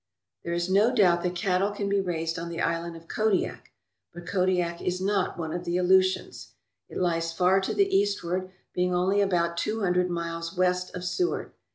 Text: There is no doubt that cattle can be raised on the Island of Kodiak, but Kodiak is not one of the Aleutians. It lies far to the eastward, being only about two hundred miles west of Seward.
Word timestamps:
There 0.43 0.55
is 0.55 0.67
no 0.67 0.91
doubt 0.91 1.21
that 1.21 1.35
cattle 1.35 1.69
can 1.69 1.87
be 1.87 2.01
raised 2.01 2.39
on 2.39 2.49
the 2.49 2.59
Island 2.59 2.95
of 2.97 3.07
Kodiak, 3.07 3.71
but 4.11 4.25
Kodiak 4.25 4.81
is 4.81 4.99
not 4.99 5.37
one 5.37 5.53
of 5.53 5.63
the 5.63 5.77
Aleutians. 5.77 6.53
It 6.89 6.97
lies 6.97 7.31
far 7.31 7.61
to 7.61 7.73
the 7.75 7.95
eastward, 7.95 8.49
being 8.73 8.95
only 8.95 9.21
about 9.21 9.57
two 9.57 9.81
hundred 9.81 10.09
miles 10.09 10.57
west 10.57 10.95
of 10.95 11.03
Seward. 11.03 11.51